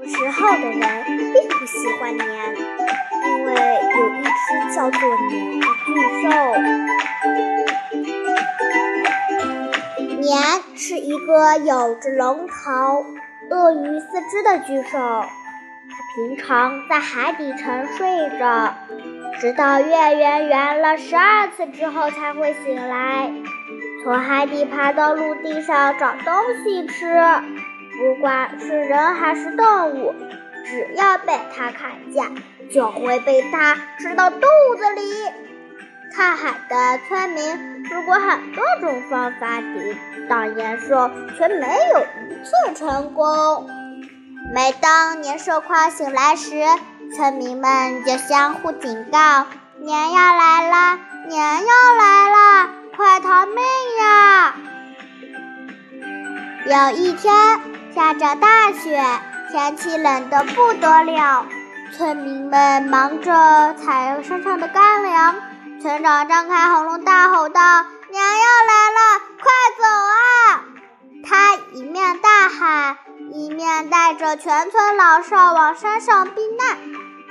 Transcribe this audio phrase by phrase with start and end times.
[0.00, 5.92] 古时候的人并不喜欢年，因为有一只叫做年的巨
[6.22, 6.24] 兽。
[10.20, 10.40] 年
[10.74, 13.04] 是一个有着龙头、
[13.50, 15.28] 鳄鱼四肢的巨兽，它
[16.14, 18.74] 平常在海底沉睡着，
[19.38, 23.30] 直到月圆圆了十二次之后才会醒来，
[24.02, 27.22] 从海底爬到陆地上找东西吃。
[28.00, 30.14] 不管是人还是动物，
[30.64, 32.34] 只要被它看见，
[32.72, 35.02] 就会被它吃到肚子里。
[36.16, 39.98] 看海的村民试过很多种方法抵
[40.30, 43.68] 挡年兽，却没有一次成功。
[44.54, 46.54] 每当年兽快醒来时，
[47.14, 49.44] 村民们就相互警告
[49.78, 53.62] ：“年要来了，年要来了，快逃命
[54.00, 54.54] 呀！”
[56.64, 57.60] 有一天。
[57.94, 59.02] 下着大雪，
[59.50, 61.46] 天气冷得不得了。
[61.96, 65.34] 村民们忙着采山上的干粮。
[65.82, 67.60] 村长张开喉咙大吼道
[68.10, 70.64] ：“娘要来了，快走啊！”
[71.26, 72.96] 他一面大喊，
[73.32, 76.76] 一面带着全村老少往山上避难。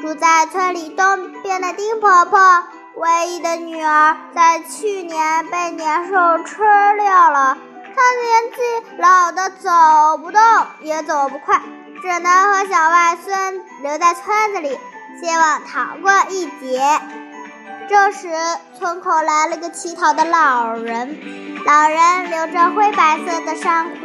[0.00, 2.64] 住在村里东边的丁婆婆，
[2.96, 6.56] 唯一的女儿，在去年被年兽吃
[6.98, 7.58] 掉了。
[7.98, 8.58] 他年纪
[8.98, 10.40] 老的走不动，
[10.82, 11.60] 也走不快，
[12.00, 14.78] 只能和小外孙留在村子里，
[15.20, 16.80] 希望逃过一劫。
[17.88, 18.28] 这时，
[18.78, 21.18] 村口来了个乞讨的老人，
[21.66, 23.96] 老人留着灰白色的珊瑚，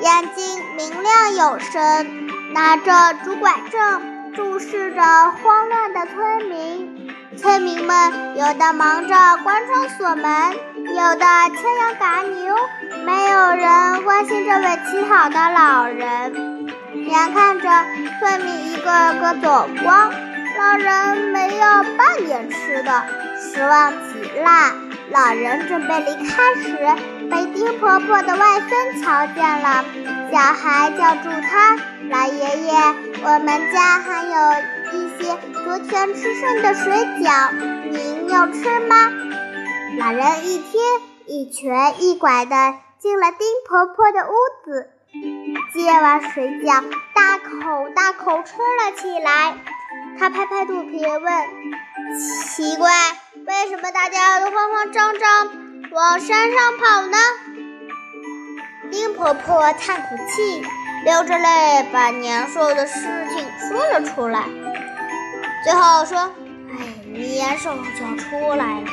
[0.00, 4.02] 眼睛明亮有神，拿着竹拐杖，
[4.34, 5.00] 注视着
[5.30, 6.98] 慌乱的村民。
[7.38, 10.52] 村民们有的忙着关窗锁门，
[10.84, 12.54] 有的牵羊赶牛，
[13.04, 16.68] 没有人关心这位乞讨的老人。
[16.94, 17.68] 眼看着
[18.18, 20.12] 村民一个个走光，
[20.58, 23.04] 老人没有半点吃的，
[23.38, 24.72] 失望极了。
[25.10, 26.76] 老人准备离开时，
[27.30, 29.84] 被丁婆婆的外孙瞧见了。
[30.32, 31.76] 小孩叫住他
[32.08, 32.72] ：“老爷爷，
[33.22, 34.32] 我们家还有。”
[34.92, 37.50] 一些昨天吃剩的水饺，
[37.90, 39.10] 您要吃吗？
[39.98, 40.80] 老人一听，
[41.26, 44.32] 一瘸一拐的进了丁婆婆的屋
[44.64, 44.88] 子，
[45.74, 49.56] 接完水饺，大口大口吃了起来。
[50.20, 51.20] 他拍拍肚皮问
[52.46, 52.92] ：“奇怪，
[53.44, 55.50] 为什么大家都慌慌张张
[55.90, 57.16] 往山上跑呢？”
[58.92, 60.64] 丁婆婆叹口气，
[61.04, 63.00] 流着泪把年兽的事
[63.34, 64.44] 情说了出来。
[65.64, 66.32] 最后说
[66.70, 68.86] ：“哎，年兽就要出来了，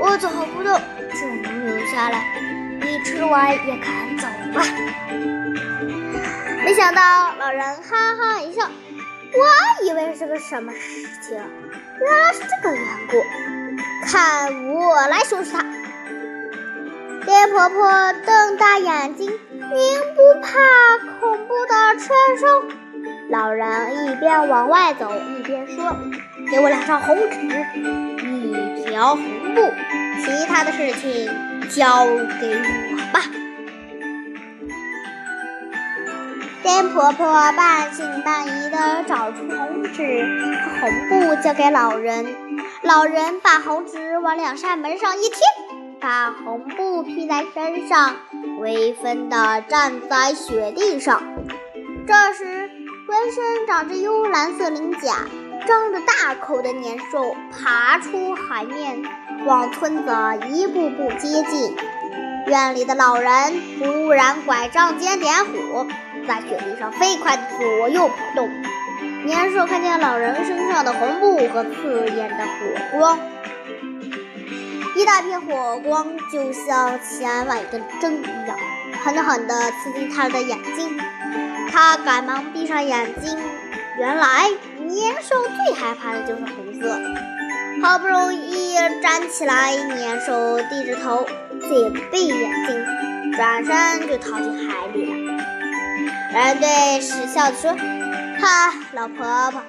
[0.00, 0.76] 我走不动，
[1.12, 2.24] 只能留下来。
[3.24, 4.62] 你吃完也赶走吧。”
[6.62, 8.68] 没想到老人哈哈一笑
[9.32, 10.78] ：“我以为是个什么事
[11.22, 11.40] 情，
[12.00, 13.22] 原来是这个缘故。
[14.06, 15.64] 看我来收拾他！”
[17.24, 20.58] 爹婆婆瞪大眼睛：“您不怕
[21.20, 22.64] 恐怖的传说？”
[23.30, 25.96] 老人一边往外走，一边说
[26.50, 28.13] ：“给我两张红纸，
[28.94, 29.24] 条红
[29.56, 29.72] 布，
[30.24, 31.28] 其他的事情
[31.68, 32.52] 交给我
[33.12, 33.22] 吧。”
[36.62, 40.24] 丁婆婆半信半疑地找出红纸
[40.80, 42.36] 和红布，交给老人。
[42.82, 45.38] 老人把红纸往两扇门上一贴，
[46.00, 48.14] 把红布披在身上，
[48.60, 51.20] 威风地站在雪地上。
[52.06, 52.70] 这时，
[53.08, 55.16] 浑身长着幽蓝色鳞甲、
[55.66, 59.02] 张着大口的年兽爬出海面，
[59.46, 60.12] 往村子
[60.50, 61.76] 一步步接近。
[62.46, 63.32] 院里的老人
[63.78, 65.86] 突然拐杖尖点火，
[66.28, 68.50] 在雪地上飞快地左右跑动。
[69.24, 73.18] 年兽看见老人身上的红布和刺眼的火光，
[74.94, 78.58] 一大片火光就像千万根针一样，
[79.02, 80.98] 狠狠地刺进他的眼睛。
[81.72, 83.38] 他赶忙闭上眼睛。
[83.98, 84.50] 原来
[84.86, 87.00] 年兽最害怕的就是红色。
[87.82, 91.26] 好不容易站起来，年兽低着头，
[91.68, 95.44] 紧闭眼睛，转身就逃进海里了。
[96.32, 97.72] 人对史笑着说
[98.40, 99.62] ：“哈，老婆婆，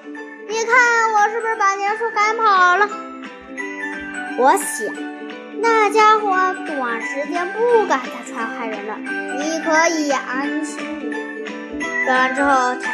[0.47, 2.89] 你看我是不是把年兽赶跑了？”
[4.37, 4.93] 我想，
[5.61, 6.29] 那家伙
[6.67, 8.97] 短时间不敢再传害人了。
[9.39, 10.79] 你可以安心。
[12.05, 12.93] 说完之后，他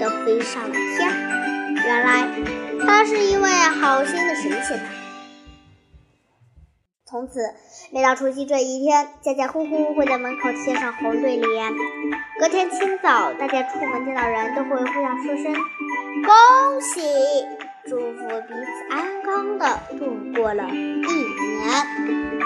[0.00, 1.10] 都飞上了天。
[1.74, 2.28] 原来，
[2.86, 4.84] 他是一位好心的神仙呐。
[7.06, 7.40] 从此，
[7.92, 11.72] 每到除夕这一天，家家户户会在门口贴上红对联。
[12.40, 15.54] 隔天清早，大家出门见到人都会互相说声
[16.24, 17.00] 恭喜，
[17.86, 22.43] 祝福彼此安康的度过了一年。